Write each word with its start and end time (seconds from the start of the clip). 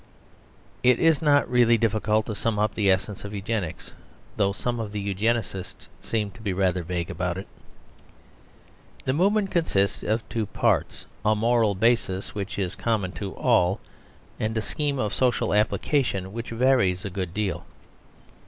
It 0.81 0.97
is 0.97 1.21
not 1.21 1.47
really 1.47 1.77
difficult 1.77 2.25
to 2.25 2.33
sum 2.33 2.57
up 2.57 2.73
the 2.73 2.89
essence 2.89 3.23
of 3.23 3.35
Eugenics: 3.35 3.93
though 4.35 4.51
some 4.51 4.79
of 4.79 4.91
the 4.93 4.99
Eugenists 4.99 5.89
seem 6.01 6.31
to 6.31 6.41
be 6.41 6.53
rather 6.53 6.81
vague 6.81 7.11
about 7.11 7.37
it. 7.37 7.47
The 9.05 9.13
movement 9.13 9.51
consists 9.51 10.01
of 10.01 10.27
two 10.27 10.47
parts: 10.47 11.05
a 11.23 11.35
moral 11.35 11.75
basis, 11.75 12.33
which 12.33 12.57
is 12.57 12.73
common 12.73 13.11
to 13.11 13.35
all, 13.35 13.79
and 14.39 14.57
a 14.57 14.61
scheme 14.61 14.97
of 14.97 15.13
social 15.13 15.53
application 15.53 16.33
which 16.33 16.49
varies 16.49 17.05
a 17.05 17.11
good 17.11 17.31
deal. 17.31 17.63